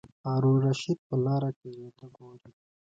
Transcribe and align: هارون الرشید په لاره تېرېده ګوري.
هارون 0.27 0.55
الرشید 0.59 0.99
په 1.07 1.15
لاره 1.25 1.49
تېرېده 1.59 2.07
ګوري. 2.17 2.49